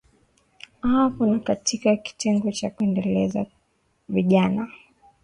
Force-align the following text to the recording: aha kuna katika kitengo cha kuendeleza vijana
aha 0.83 1.09
kuna 1.09 1.39
katika 1.39 1.95
kitengo 1.95 2.51
cha 2.51 2.69
kuendeleza 2.69 3.45
vijana 4.09 4.67